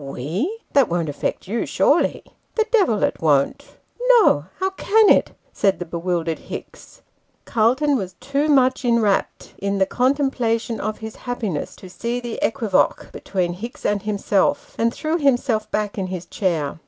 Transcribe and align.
"We 0.01 0.61
/That 0.73 0.87
won't 0.87 1.09
affect 1.09 1.47
you, 1.47 1.67
surely?"" 1.67 2.23
The 2.55 2.65
devil 2.71 3.03
it 3.03 3.21
won't!" 3.21 3.73
"No! 4.21 4.45
how 4.57 4.71
can 4.71 5.11
it?" 5.11 5.31
said 5.53 5.77
the 5.77 5.85
bewildered 5.85 6.39
Hicks. 6.39 7.03
Calton 7.45 7.95
was 7.95 8.13
too 8.13 8.47
214 8.47 8.55
Sketches 8.55 8.55
by 8.55 8.55
Boz. 8.55 8.55
much 8.55 8.85
inwrapped 9.19 9.53
in 9.59 9.77
the 9.77 9.85
contemplation 9.85 10.79
of 10.79 10.97
his 10.97 11.17
happiness 11.27 11.75
to 11.75 11.87
see 11.87 12.19
the 12.19 12.39
equivoque 12.41 13.11
between 13.11 13.53
Hicks 13.53 13.85
and 13.85 14.01
himself; 14.01 14.73
and 14.79 14.91
threw 14.91 15.19
himself 15.19 15.69
back 15.69 15.99
in 15.99 16.07
his 16.07 16.25
chair. 16.25 16.79